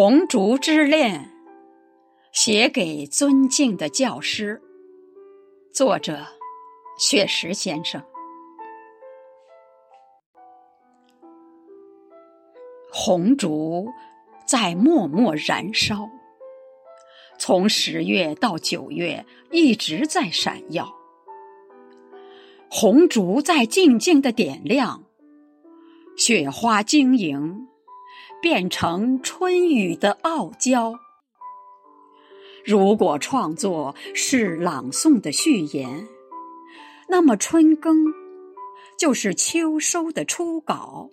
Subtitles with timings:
[0.00, 1.28] 红烛之恋，
[2.30, 4.62] 写给尊敬的教师。
[5.72, 6.24] 作者：
[7.00, 8.00] 雪石先生。
[12.92, 13.88] 红烛
[14.46, 16.08] 在默默燃烧，
[17.36, 20.94] 从十月到九月一直在闪耀。
[22.70, 25.02] 红烛在静静的点亮，
[26.16, 27.66] 雪花晶莹。
[28.40, 30.94] 变成春雨的傲娇。
[32.64, 36.06] 如果创作是朗诵的序言，
[37.08, 37.96] 那么春耕
[38.98, 41.10] 就是秋收的初稿。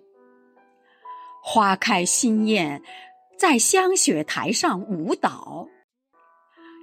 [1.42, 2.82] 花开新艳，
[3.38, 5.68] 在香雪台上舞蹈，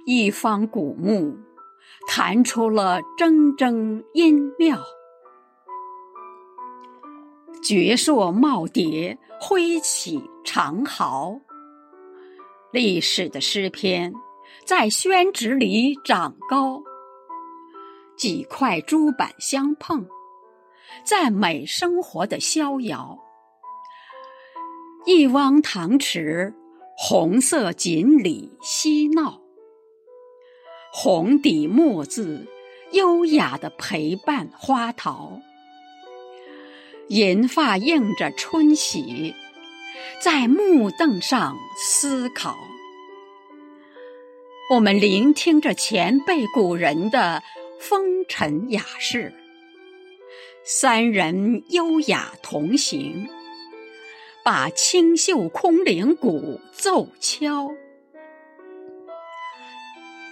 [0.06, 1.36] 一方古木
[2.08, 4.82] 弹出了铮铮音妙。
[7.64, 11.40] 绝硕耄耋挥起长毫，
[12.70, 14.12] 历史的诗篇
[14.66, 16.82] 在宣纸里长高。
[18.18, 20.06] 几块朱板相碰，
[21.04, 23.18] 赞美生活的逍遥。
[25.06, 26.52] 一汪塘池，
[26.98, 29.40] 红色锦鲤嬉闹，
[30.92, 32.46] 红底墨字
[32.92, 35.40] 优雅的陪伴花桃。
[37.08, 39.34] 银发映着春喜，
[40.22, 42.56] 在木凳上思考。
[44.70, 47.42] 我们聆听着前辈古人的
[47.78, 49.34] 风尘雅事，
[50.64, 53.28] 三人优雅同行，
[54.42, 57.70] 把清秀空灵鼓奏敲。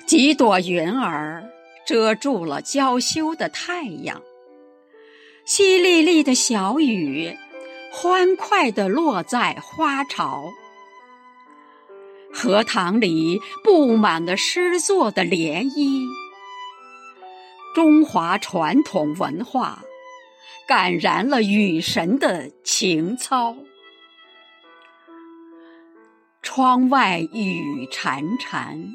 [0.07, 1.51] 几朵云儿
[1.87, 4.23] 遮住了娇羞的太阳。
[5.45, 7.37] 淅沥沥的小雨，
[7.91, 10.53] 欢快地落在花潮。
[12.33, 16.07] 荷塘里布满了诗作的涟漪。
[17.75, 19.83] 中华传统文化，
[20.69, 23.57] 感染了雨神的情操。
[26.41, 28.95] 窗外雨潺潺，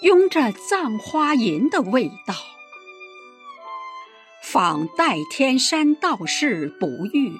[0.00, 2.34] 拥着葬花吟的味道。
[4.52, 7.38] 访代天山道士不遇，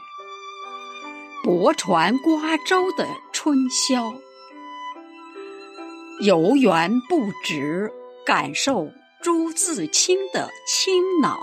[1.43, 4.15] 泊船瓜洲的春宵，
[6.20, 7.91] 游园不值，
[8.25, 11.37] 感受朱自清的清脑。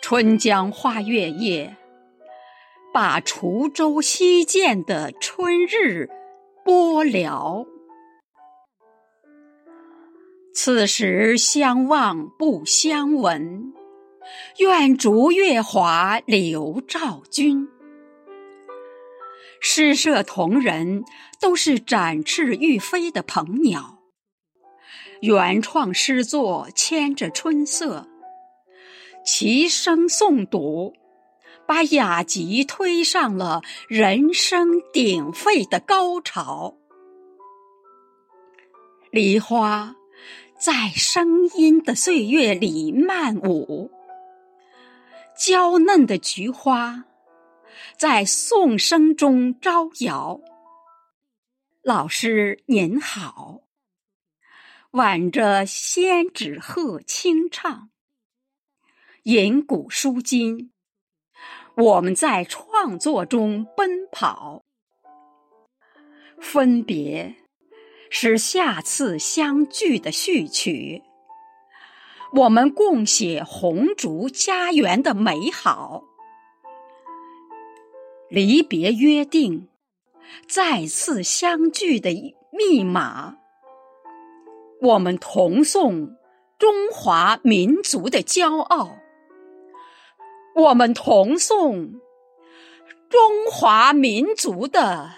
[0.00, 1.76] 春江花月夜，
[2.94, 6.08] 把滁州西涧的春日
[6.64, 7.66] 播了。
[10.54, 13.74] 此时相望不相闻。
[14.58, 17.68] 愿逐月华流照君。
[19.60, 21.04] 诗社同仁
[21.40, 23.98] 都是展翅欲飞的鹏鸟，
[25.20, 28.06] 原创诗作牵着春色，
[29.24, 30.92] 齐声诵读，
[31.66, 36.76] 把雅集推上了人声鼎沸的高潮。
[39.10, 39.96] 梨花
[40.58, 43.90] 在声音的岁月里漫舞。
[45.36, 47.04] 娇嫩的菊花，
[47.98, 50.40] 在颂声中招摇。
[51.82, 53.60] 老师您好，
[54.92, 57.90] 挽着仙纸鹤轻唱，
[59.24, 60.72] 吟古书今，
[61.76, 64.64] 我们在创作中奔跑。
[66.40, 67.34] 分别
[68.10, 71.02] 是下次相聚的序曲。
[72.36, 76.04] 我们共写红烛家园的美好，
[78.28, 79.68] 离别约定，
[80.46, 82.10] 再次相聚的
[82.52, 83.38] 密码。
[84.82, 86.10] 我们同颂
[86.58, 88.98] 中华民族的骄傲，
[90.54, 91.94] 我们同颂
[93.08, 95.10] 中华民族的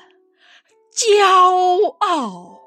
[0.94, 2.57] 骄傲。